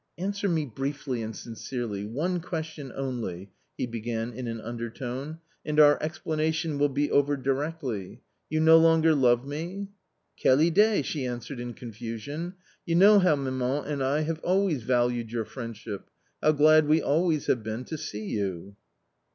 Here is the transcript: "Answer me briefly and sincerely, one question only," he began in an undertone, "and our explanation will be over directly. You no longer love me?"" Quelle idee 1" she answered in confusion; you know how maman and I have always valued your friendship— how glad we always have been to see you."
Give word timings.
"Answer 0.17 0.49
me 0.49 0.65
briefly 0.65 1.21
and 1.21 1.35
sincerely, 1.35 2.05
one 2.05 2.39
question 2.39 2.91
only," 2.95 3.51
he 3.77 3.85
began 3.85 4.33
in 4.33 4.47
an 4.47 4.59
undertone, 4.59 5.37
"and 5.63 5.79
our 5.79 6.01
explanation 6.01 6.79
will 6.79 6.89
be 6.89 7.11
over 7.11 7.37
directly. 7.37 8.19
You 8.49 8.61
no 8.61 8.79
longer 8.79 9.13
love 9.13 9.45
me?"" 9.47 9.89
Quelle 10.41 10.61
idee 10.61 11.01
1" 11.01 11.03
she 11.03 11.27
answered 11.27 11.59
in 11.59 11.75
confusion; 11.75 12.55
you 12.83 12.95
know 12.95 13.19
how 13.19 13.35
maman 13.35 13.85
and 13.85 14.03
I 14.03 14.21
have 14.21 14.39
always 14.39 14.81
valued 14.81 15.31
your 15.31 15.45
friendship— 15.45 16.09
how 16.41 16.53
glad 16.53 16.87
we 16.87 16.99
always 16.99 17.45
have 17.45 17.61
been 17.61 17.85
to 17.85 17.97
see 17.99 18.25
you." 18.25 18.75